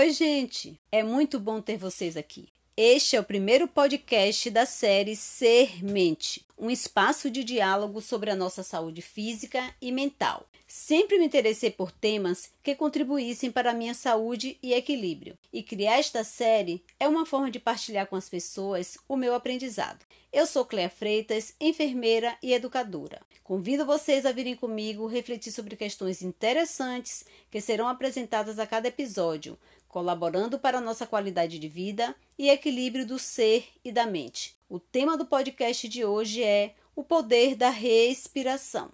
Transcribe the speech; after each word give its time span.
Oi, 0.00 0.12
gente! 0.12 0.80
É 0.90 1.02
muito 1.02 1.38
bom 1.38 1.60
ter 1.60 1.76
vocês 1.76 2.16
aqui. 2.16 2.48
Este 2.74 3.16
é 3.16 3.20
o 3.20 3.24
primeiro 3.24 3.68
podcast 3.68 4.48
da 4.48 4.64
série 4.64 5.14
Ser 5.14 5.84
Mente, 5.84 6.42
um 6.58 6.70
espaço 6.70 7.30
de 7.30 7.44
diálogo 7.44 8.00
sobre 8.00 8.30
a 8.30 8.34
nossa 8.34 8.62
saúde 8.62 9.02
física 9.02 9.62
e 9.78 9.92
mental. 9.92 10.46
Sempre 10.66 11.18
me 11.18 11.26
interessei 11.26 11.70
por 11.70 11.92
temas 11.92 12.50
que 12.62 12.74
contribuíssem 12.74 13.50
para 13.50 13.72
a 13.72 13.74
minha 13.74 13.92
saúde 13.92 14.56
e 14.62 14.72
equilíbrio, 14.72 15.36
e 15.52 15.62
criar 15.62 15.98
esta 15.98 16.24
série 16.24 16.82
é 16.98 17.06
uma 17.06 17.26
forma 17.26 17.50
de 17.50 17.60
partilhar 17.60 18.06
com 18.06 18.16
as 18.16 18.26
pessoas 18.26 18.96
o 19.06 19.18
meu 19.18 19.34
aprendizado. 19.34 20.06
Eu 20.32 20.46
sou 20.46 20.64
Cléa 20.64 20.88
Freitas, 20.88 21.54
enfermeira 21.60 22.38
e 22.40 22.54
educadora. 22.54 23.20
Convido 23.42 23.84
vocês 23.84 24.24
a 24.24 24.30
virem 24.30 24.54
comigo 24.54 25.08
refletir 25.08 25.50
sobre 25.50 25.74
questões 25.74 26.22
interessantes 26.22 27.24
que 27.50 27.60
serão 27.60 27.88
apresentadas 27.88 28.60
a 28.60 28.66
cada 28.66 28.86
episódio, 28.86 29.58
colaborando 29.90 30.58
para 30.58 30.78
a 30.78 30.80
nossa 30.80 31.06
qualidade 31.06 31.58
de 31.58 31.68
vida 31.68 32.14
e 32.38 32.48
equilíbrio 32.48 33.04
do 33.04 33.18
ser 33.18 33.68
e 33.84 33.92
da 33.92 34.06
mente. 34.06 34.56
O 34.68 34.78
tema 34.78 35.18
do 35.18 35.26
podcast 35.26 35.88
de 35.88 36.04
hoje 36.04 36.42
é 36.42 36.74
o 36.94 37.02
poder 37.02 37.56
da 37.56 37.70
respiração. 37.70 38.90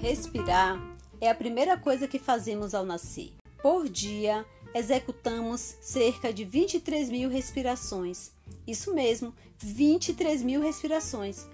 Respirar 0.00 0.80
é 1.20 1.30
a 1.30 1.34
primeira 1.34 1.76
coisa 1.78 2.06
que 2.06 2.18
fazemos 2.18 2.74
ao 2.74 2.84
nascer. 2.84 3.32
Por 3.62 3.88
dia, 3.88 4.44
executamos 4.74 5.76
cerca 5.80 6.32
de 6.32 6.44
23 6.44 7.08
mil 7.08 7.30
respirações. 7.30 8.32
Isso 8.66 8.92
mesmo, 8.92 9.34
23 9.58 10.42
mil 10.42 10.60
respirações. 10.60 11.46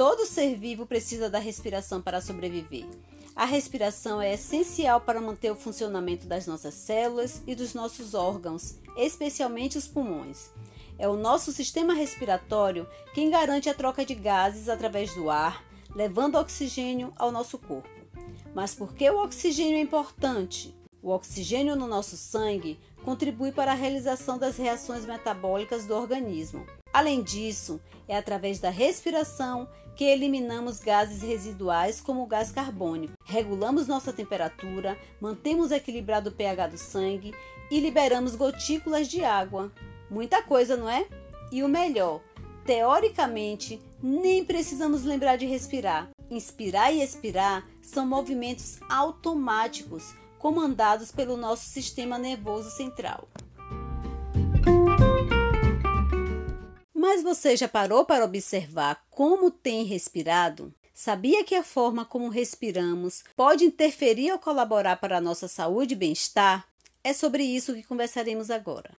Todo 0.00 0.24
ser 0.24 0.56
vivo 0.56 0.86
precisa 0.86 1.28
da 1.28 1.38
respiração 1.38 2.00
para 2.00 2.22
sobreviver. 2.22 2.86
A 3.36 3.44
respiração 3.44 4.18
é 4.18 4.32
essencial 4.32 4.98
para 5.02 5.20
manter 5.20 5.52
o 5.52 5.54
funcionamento 5.54 6.26
das 6.26 6.46
nossas 6.46 6.72
células 6.72 7.42
e 7.46 7.54
dos 7.54 7.74
nossos 7.74 8.14
órgãos, 8.14 8.76
especialmente 8.96 9.76
os 9.76 9.86
pulmões. 9.86 10.48
É 10.98 11.06
o 11.06 11.18
nosso 11.18 11.52
sistema 11.52 11.92
respiratório 11.92 12.88
quem 13.12 13.28
garante 13.28 13.68
a 13.68 13.74
troca 13.74 14.02
de 14.02 14.14
gases 14.14 14.70
através 14.70 15.14
do 15.14 15.28
ar, 15.28 15.62
levando 15.94 16.38
oxigênio 16.38 17.12
ao 17.14 17.30
nosso 17.30 17.58
corpo. 17.58 17.90
Mas 18.54 18.74
por 18.74 18.94
que 18.94 19.10
o 19.10 19.22
oxigênio 19.22 19.76
é 19.76 19.82
importante? 19.82 20.74
O 21.02 21.10
oxigênio 21.10 21.76
no 21.76 21.86
nosso 21.86 22.16
sangue 22.16 22.80
contribui 23.04 23.52
para 23.52 23.72
a 23.72 23.74
realização 23.74 24.38
das 24.38 24.56
reações 24.56 25.04
metabólicas 25.04 25.86
do 25.86 25.94
organismo. 25.94 26.66
Além 26.92 27.22
disso, 27.22 27.80
é 28.08 28.16
através 28.16 28.58
da 28.58 28.70
respiração 28.70 29.68
que 29.94 30.04
eliminamos 30.04 30.80
gases 30.80 31.22
residuais 31.22 32.00
como 32.00 32.22
o 32.22 32.26
gás 32.26 32.50
carbônico, 32.50 33.12
regulamos 33.24 33.86
nossa 33.86 34.12
temperatura, 34.12 34.98
mantemos 35.20 35.70
equilibrado 35.70 36.30
o 36.30 36.32
pH 36.32 36.68
do 36.68 36.78
sangue 36.78 37.34
e 37.70 37.78
liberamos 37.78 38.34
gotículas 38.34 39.08
de 39.08 39.22
água. 39.22 39.70
Muita 40.10 40.42
coisa, 40.42 40.76
não 40.76 40.88
é? 40.88 41.06
E 41.52 41.62
o 41.62 41.68
melhor, 41.68 42.20
teoricamente, 42.64 43.80
nem 44.02 44.44
precisamos 44.44 45.04
lembrar 45.04 45.36
de 45.36 45.46
respirar. 45.46 46.08
Inspirar 46.30 46.92
e 46.92 47.02
expirar 47.02 47.66
são 47.82 48.06
movimentos 48.06 48.80
automáticos 48.88 50.14
comandados 50.40 51.12
pelo 51.12 51.36
nosso 51.36 51.68
sistema 51.68 52.18
nervoso 52.18 52.70
central. 52.70 53.28
Mas 56.94 57.22
você 57.22 57.56
já 57.56 57.68
parou 57.68 58.06
para 58.06 58.24
observar 58.24 59.04
como 59.10 59.50
tem 59.50 59.84
respirado? 59.84 60.72
Sabia 60.94 61.44
que 61.44 61.54
a 61.54 61.62
forma 61.62 62.06
como 62.06 62.30
respiramos 62.30 63.22
pode 63.36 63.64
interferir 63.64 64.32
ou 64.32 64.38
colaborar 64.38 64.96
para 64.96 65.18
a 65.18 65.20
nossa 65.20 65.46
saúde 65.46 65.92
e 65.92 65.96
bem-estar? 65.96 66.66
É 67.04 67.12
sobre 67.12 67.42
isso 67.42 67.74
que 67.74 67.82
conversaremos 67.82 68.50
agora. 68.50 68.92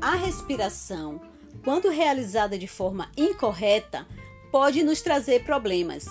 A 0.00 0.16
respiração, 0.16 1.20
quando 1.64 1.88
realizada 1.88 2.58
de 2.58 2.66
forma 2.66 3.08
incorreta, 3.16 4.06
pode 4.52 4.82
nos 4.82 5.00
trazer 5.00 5.44
problemas. 5.44 6.04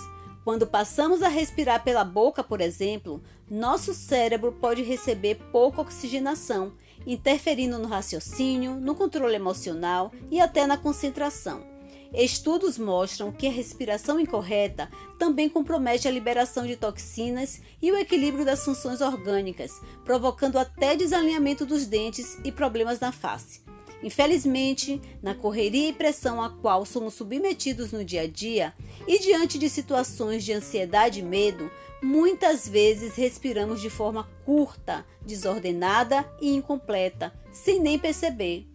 Quando 0.44 0.66
passamos 0.66 1.22
a 1.22 1.28
respirar 1.28 1.84
pela 1.84 2.02
boca, 2.02 2.42
por 2.42 2.60
exemplo, 2.60 3.22
nosso 3.48 3.94
cérebro 3.94 4.50
pode 4.50 4.82
receber 4.82 5.36
pouca 5.52 5.80
oxigenação, 5.80 6.72
interferindo 7.06 7.78
no 7.78 7.86
raciocínio, 7.86 8.74
no 8.74 8.96
controle 8.96 9.36
emocional 9.36 10.10
e 10.28 10.40
até 10.40 10.66
na 10.66 10.76
concentração. 10.76 11.64
Estudos 12.12 12.76
mostram 12.76 13.30
que 13.30 13.46
a 13.46 13.50
respiração 13.50 14.18
incorreta 14.18 14.90
também 15.18 15.48
compromete 15.48 16.08
a 16.08 16.10
liberação 16.10 16.66
de 16.66 16.76
toxinas 16.76 17.62
e 17.80 17.92
o 17.92 17.96
equilíbrio 17.96 18.44
das 18.44 18.64
funções 18.64 19.00
orgânicas, 19.00 19.80
provocando 20.04 20.58
até 20.58 20.96
desalinhamento 20.96 21.64
dos 21.64 21.86
dentes 21.86 22.36
e 22.44 22.50
problemas 22.50 22.98
na 22.98 23.12
face. 23.12 23.62
Infelizmente, 24.02 25.00
na 25.22 25.34
correria 25.34 25.88
e 25.88 25.92
pressão 25.92 26.42
a 26.42 26.50
qual 26.50 26.84
somos 26.84 27.14
submetidos 27.14 27.92
no 27.92 28.04
dia 28.04 28.22
a 28.22 28.26
dia 28.26 28.74
e 29.06 29.18
diante 29.18 29.58
de 29.58 29.68
situações 29.68 30.44
de 30.44 30.52
ansiedade 30.52 31.20
e 31.20 31.22
medo, 31.22 31.70
muitas 32.02 32.68
vezes 32.68 33.14
respiramos 33.14 33.80
de 33.80 33.88
forma 33.88 34.28
curta, 34.44 35.06
desordenada 35.24 36.28
e 36.40 36.52
incompleta, 36.52 37.32
sem 37.52 37.80
nem 37.80 37.98
perceber. 37.98 38.71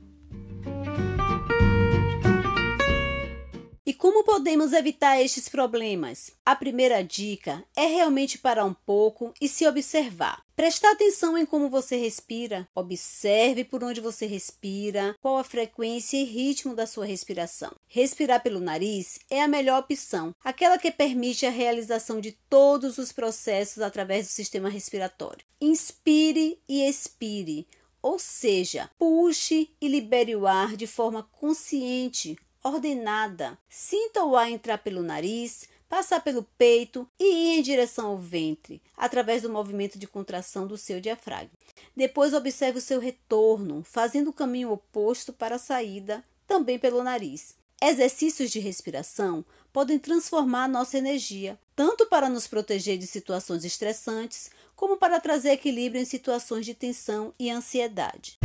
Como 4.17 4.23
podemos 4.23 4.73
evitar 4.73 5.21
estes 5.21 5.47
problemas? 5.47 6.31
A 6.43 6.55
primeira 6.55 7.03
dica 7.03 7.63
é 7.75 7.85
realmente 7.85 8.39
parar 8.39 8.65
um 8.65 8.73
pouco 8.73 9.31
e 9.39 9.47
se 9.47 9.67
observar. 9.67 10.43
Prestar 10.55 10.93
atenção 10.93 11.37
em 11.37 11.45
como 11.45 11.69
você 11.69 11.97
respira. 11.97 12.67
Observe 12.73 13.63
por 13.63 13.83
onde 13.83 14.01
você 14.01 14.25
respira, 14.25 15.15
qual 15.21 15.37
a 15.37 15.43
frequência 15.43 16.17
e 16.17 16.23
ritmo 16.23 16.73
da 16.73 16.87
sua 16.87 17.05
respiração. 17.05 17.71
Respirar 17.87 18.41
pelo 18.41 18.59
nariz 18.59 19.19
é 19.29 19.39
a 19.39 19.47
melhor 19.47 19.81
opção, 19.81 20.33
aquela 20.43 20.79
que 20.79 20.89
permite 20.89 21.45
a 21.45 21.51
realização 21.51 22.19
de 22.19 22.31
todos 22.49 22.97
os 22.97 23.11
processos 23.11 23.83
através 23.83 24.25
do 24.25 24.31
sistema 24.31 24.67
respiratório. 24.67 25.45
Inspire 25.61 26.59
e 26.67 26.89
expire, 26.89 27.67
ou 28.01 28.17
seja, 28.17 28.89
puxe 28.97 29.69
e 29.79 29.87
libere 29.87 30.35
o 30.35 30.47
ar 30.47 30.75
de 30.75 30.87
forma 30.87 31.23
consciente, 31.23 32.35
ordenada. 32.63 33.57
Sinta 33.69 34.23
o 34.23 34.35
ar 34.35 34.49
entrar 34.49 34.77
pelo 34.79 35.01
nariz, 35.01 35.67
passar 35.89 36.21
pelo 36.21 36.43
peito 36.57 37.07
e 37.19 37.23
ir 37.23 37.59
em 37.59 37.61
direção 37.61 38.07
ao 38.07 38.17
ventre, 38.17 38.81
através 38.95 39.41
do 39.41 39.49
movimento 39.49 39.97
de 39.97 40.07
contração 40.07 40.67
do 40.67 40.77
seu 40.77 40.99
diafragma. 40.99 41.51
Depois 41.95 42.33
observe 42.33 42.79
o 42.79 42.81
seu 42.81 42.99
retorno, 42.99 43.83
fazendo 43.83 44.29
o 44.29 44.33
caminho 44.33 44.71
oposto 44.71 45.31
para 45.31 45.55
a 45.55 45.59
saída, 45.59 46.23
também 46.45 46.77
pelo 46.77 47.03
nariz. 47.03 47.55
Exercícios 47.81 48.49
de 48.49 48.59
respiração 48.59 49.45
podem 49.71 49.99
transformar 49.99 50.67
nossa 50.67 50.97
energia, 50.97 51.59
tanto 51.75 52.07
para 52.07 52.27
nos 52.27 52.47
proteger 52.47 52.97
de 52.97 53.05
situações 53.05 53.63
estressantes, 53.63 54.49
como 54.75 54.97
para 54.97 55.19
trazer 55.19 55.51
equilíbrio 55.51 56.01
em 56.01 56.05
situações 56.05 56.65
de 56.65 56.73
tensão 56.73 57.33
e 57.39 57.51
ansiedade. 57.51 58.39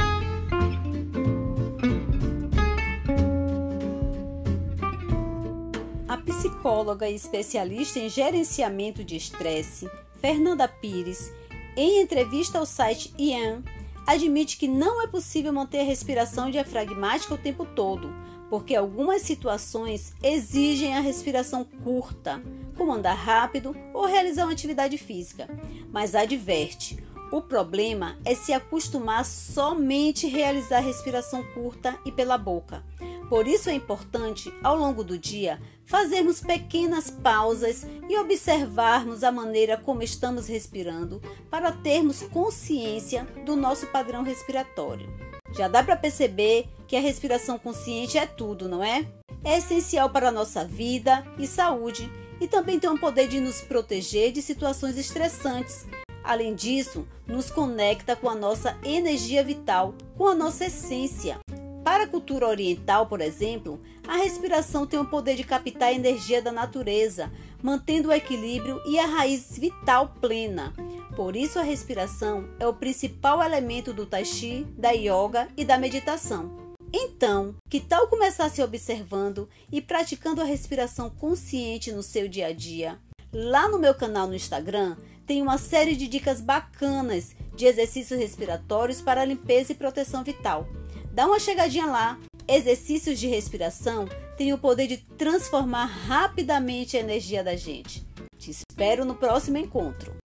Psicóloga 6.52 7.08
e 7.08 7.14
especialista 7.14 7.98
em 7.98 8.08
gerenciamento 8.08 9.02
de 9.02 9.16
estresse, 9.16 9.90
Fernanda 10.20 10.68
Pires, 10.68 11.32
em 11.76 12.00
entrevista 12.00 12.58
ao 12.58 12.66
site 12.66 13.12
IAN, 13.18 13.62
admite 14.06 14.58
que 14.58 14.68
não 14.68 15.02
é 15.02 15.06
possível 15.06 15.52
manter 15.52 15.80
a 15.80 15.84
respiração 15.84 16.50
diafragmática 16.50 17.34
o 17.34 17.38
tempo 17.38 17.64
todo, 17.64 18.12
porque 18.50 18.76
algumas 18.76 19.22
situações 19.22 20.12
exigem 20.22 20.94
a 20.94 21.00
respiração 21.00 21.64
curta, 21.82 22.42
como 22.76 22.92
andar 22.92 23.14
rápido 23.14 23.74
ou 23.94 24.04
realizar 24.04 24.44
uma 24.44 24.52
atividade 24.52 24.98
física. 24.98 25.48
Mas 25.90 26.14
adverte: 26.14 26.98
o 27.32 27.40
problema 27.40 28.18
é 28.24 28.34
se 28.34 28.52
acostumar 28.52 29.20
a 29.20 29.24
somente 29.24 30.26
realizar 30.26 30.80
respiração 30.80 31.42
curta 31.54 31.98
e 32.04 32.12
pela 32.12 32.36
boca. 32.36 32.84
Por 33.32 33.48
isso 33.48 33.70
é 33.70 33.72
importante, 33.72 34.52
ao 34.62 34.76
longo 34.76 35.02
do 35.02 35.16
dia, 35.16 35.58
fazermos 35.86 36.42
pequenas 36.42 37.10
pausas 37.10 37.86
e 38.06 38.18
observarmos 38.18 39.24
a 39.24 39.32
maneira 39.32 39.78
como 39.78 40.02
estamos 40.02 40.48
respirando 40.48 41.18
para 41.50 41.72
termos 41.72 42.20
consciência 42.24 43.24
do 43.46 43.56
nosso 43.56 43.86
padrão 43.86 44.22
respiratório. 44.22 45.08
Já 45.56 45.66
dá 45.66 45.82
para 45.82 45.96
perceber 45.96 46.68
que 46.86 46.94
a 46.94 47.00
respiração 47.00 47.58
consciente 47.58 48.18
é 48.18 48.26
tudo, 48.26 48.68
não 48.68 48.84
é? 48.84 49.06
É 49.42 49.56
essencial 49.56 50.10
para 50.10 50.28
a 50.28 50.32
nossa 50.32 50.62
vida 50.62 51.26
e 51.38 51.46
saúde 51.46 52.12
e 52.38 52.46
também 52.46 52.78
tem 52.78 52.90
o 52.90 53.00
poder 53.00 53.28
de 53.28 53.40
nos 53.40 53.62
proteger 53.62 54.30
de 54.30 54.42
situações 54.42 54.98
estressantes. 54.98 55.86
Além 56.22 56.54
disso, 56.54 57.06
nos 57.26 57.50
conecta 57.50 58.14
com 58.14 58.28
a 58.28 58.34
nossa 58.34 58.76
energia 58.84 59.42
vital, 59.42 59.94
com 60.18 60.26
a 60.26 60.34
nossa 60.34 60.66
essência. 60.66 61.40
Para 61.84 62.04
a 62.04 62.06
cultura 62.06 62.46
oriental, 62.46 63.06
por 63.06 63.20
exemplo, 63.20 63.80
a 64.06 64.16
respiração 64.16 64.86
tem 64.86 65.00
o 65.00 65.04
poder 65.04 65.34
de 65.34 65.42
captar 65.42 65.88
a 65.88 65.92
energia 65.92 66.40
da 66.40 66.52
natureza, 66.52 67.32
mantendo 67.60 68.08
o 68.08 68.12
equilíbrio 68.12 68.80
e 68.86 68.98
a 68.98 69.06
raiz 69.06 69.58
vital 69.58 70.14
plena. 70.20 70.72
Por 71.16 71.34
isso, 71.34 71.58
a 71.58 71.62
respiração 71.62 72.48
é 72.60 72.66
o 72.66 72.74
principal 72.74 73.42
elemento 73.42 73.92
do 73.92 74.06
tai 74.06 74.24
chi, 74.24 74.64
da 74.78 74.90
yoga 74.90 75.48
e 75.56 75.64
da 75.64 75.76
meditação. 75.76 76.56
Então, 76.92 77.54
que 77.68 77.80
tal 77.80 78.06
começar 78.06 78.48
se 78.48 78.62
observando 78.62 79.48
e 79.70 79.80
praticando 79.80 80.40
a 80.40 80.44
respiração 80.44 81.10
consciente 81.10 81.90
no 81.90 82.02
seu 82.02 82.28
dia 82.28 82.46
a 82.48 82.52
dia? 82.52 82.98
Lá 83.32 83.68
no 83.68 83.78
meu 83.78 83.94
canal 83.94 84.28
no 84.28 84.34
Instagram 84.34 84.96
tem 85.26 85.40
uma 85.40 85.56
série 85.58 85.96
de 85.96 86.06
dicas 86.06 86.40
bacanas 86.40 87.34
de 87.56 87.64
exercícios 87.64 88.20
respiratórios 88.20 89.00
para 89.00 89.24
limpeza 89.24 89.72
e 89.72 89.74
proteção 89.74 90.22
vital. 90.22 90.68
Dá 91.12 91.26
uma 91.26 91.38
chegadinha 91.38 91.86
lá. 91.86 92.18
Exercícios 92.48 93.18
de 93.18 93.28
respiração 93.28 94.08
têm 94.36 94.52
o 94.54 94.58
poder 94.58 94.86
de 94.86 94.96
transformar 94.96 95.84
rapidamente 95.84 96.96
a 96.96 97.00
energia 97.00 97.44
da 97.44 97.54
gente. 97.54 98.02
Te 98.38 98.50
espero 98.50 99.04
no 99.04 99.14
próximo 99.14 99.58
encontro. 99.58 100.21